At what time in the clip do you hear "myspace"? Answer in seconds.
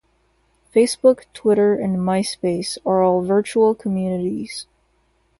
1.99-2.79